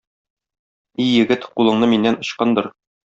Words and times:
И 1.05 1.05
егет, 1.09 1.45
кулыңны 1.59 1.91
миннән 1.93 2.19
ычкындыр. 2.25 2.73